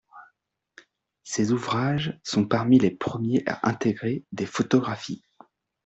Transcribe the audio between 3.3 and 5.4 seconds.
à intégrer des photographies.